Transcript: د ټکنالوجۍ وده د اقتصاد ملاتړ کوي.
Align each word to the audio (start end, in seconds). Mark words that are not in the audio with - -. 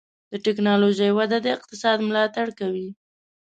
د 0.31 0.33
ټکنالوجۍ 0.45 1.11
وده 1.13 1.37
د 1.41 1.47
اقتصاد 1.57 1.97
ملاتړ 2.07 2.47
کوي. 2.59 2.89